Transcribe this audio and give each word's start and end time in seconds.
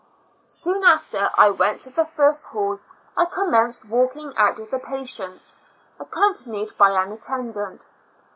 Soon 0.47 0.83
after 0.83 1.29
I 1.37 1.51
went 1.51 1.81
to 1.81 1.91
the 1.91 2.05
fii'st 2.05 2.45
hall 2.45 2.79
I 3.15 3.25
com« 3.25 3.51
menced 3.51 3.85
walking 3.87 4.33
out 4.35 4.57
with 4.57 4.71
the 4.71 4.79
patients, 4.79 5.59
accompanied 5.99 6.75
by 6.75 6.99
an 7.03 7.11
attendant. 7.11 7.85